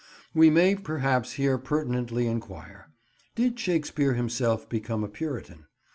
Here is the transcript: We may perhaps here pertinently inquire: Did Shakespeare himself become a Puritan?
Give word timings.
We 0.33 0.49
may 0.49 0.73
perhaps 0.73 1.33
here 1.33 1.59
pertinently 1.59 2.25
inquire: 2.25 2.89
Did 3.35 3.59
Shakespeare 3.59 4.15
himself 4.15 4.67
become 4.67 5.03
a 5.03 5.07
Puritan? 5.07 5.65